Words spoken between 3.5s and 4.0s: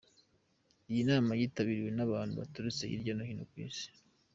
isi.